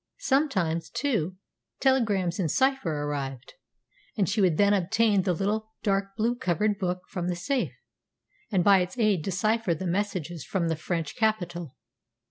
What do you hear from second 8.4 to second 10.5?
and by its aid decipher the messages